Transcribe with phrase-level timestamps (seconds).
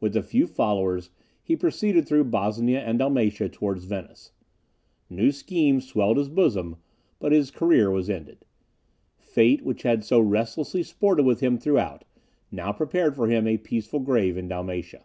[0.00, 1.10] With a few followers,
[1.42, 4.32] he proceeded through Bosnia and Dalmatia, towards Venice.
[5.10, 6.76] New schemes swelled his bosom;
[7.18, 8.46] but his career was ended.
[9.18, 12.06] Fate, which had so restlessly sported with him throughout,
[12.50, 15.04] now prepared for him a peaceful grave in Dalmatia.